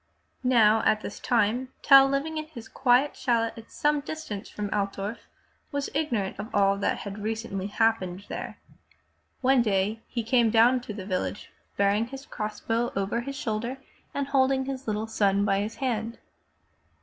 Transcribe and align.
Now 0.43 0.81
at 0.83 1.01
this 1.01 1.19
time 1.19 1.69
Tell 1.83 2.07
living 2.09 2.39
in 2.39 2.45
his 2.45 2.67
quiet 2.67 3.15
chalet 3.15 3.51
at 3.55 3.69
some 3.71 3.99
distance 3.99 4.49
290 4.49 4.51
FROM 4.55 4.65
THE 4.65 4.71
TOWER 4.71 4.81
WINDOW 4.81 4.95
from 4.95 5.03
Altdorf, 5.67 5.71
was 5.71 5.89
ignorant 5.93 6.39
of 6.39 6.55
all 6.55 6.77
that 6.77 6.97
had 6.97 7.19
recently 7.19 7.67
happened 7.67 8.25
there. 8.27 8.57
One 9.41 9.61
day 9.61 9.99
he 10.07 10.23
came 10.23 10.49
down 10.49 10.81
to 10.81 10.93
the 10.95 11.05
village 11.05 11.51
bearing 11.77 12.07
his 12.07 12.25
cross 12.25 12.59
bow 12.61 12.91
over 12.95 13.21
his 13.21 13.35
shoulder 13.35 13.77
and 14.11 14.25
holding 14.29 14.65
his 14.65 14.87
little 14.87 15.05
son 15.05 15.45
by 15.45 15.59
his 15.59 15.75
hand. 15.75 16.17